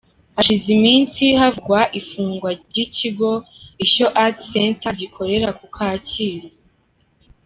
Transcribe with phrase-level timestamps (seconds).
[0.35, 3.31] Hashize iminsi havugwa ifungwa ry’ikigo
[3.85, 6.47] Ishyo Art Center gikorera ku Kacyiru.